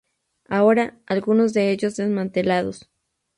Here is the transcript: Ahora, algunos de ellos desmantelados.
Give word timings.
Ahora, 0.49 0.99
algunos 1.05 1.53
de 1.53 1.69
ellos 1.69 1.95
desmantelados. 1.95 2.89